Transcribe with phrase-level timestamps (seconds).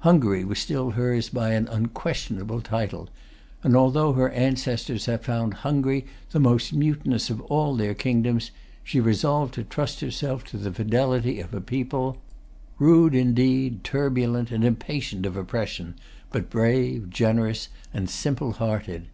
[0.00, 3.08] Hungary was still hers by an unquestionable title;
[3.62, 8.50] and although her ancestors had found Hungary the most mutinous of all their kingdoms,
[8.82, 12.16] she resolved to trust herself to the fidelity of a people,
[12.80, 15.94] rude indeed, turbulent, and impatient of oppression,
[16.32, 19.06] but brave, generous, and simple hearted.